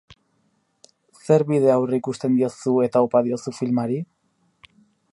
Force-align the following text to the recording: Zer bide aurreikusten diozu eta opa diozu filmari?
Zer 1.25 1.45
bide 1.51 1.71
aurreikusten 1.75 2.39
diozu 2.39 2.75
eta 2.89 3.07
opa 3.09 3.25
diozu 3.31 3.57
filmari? 3.59 4.03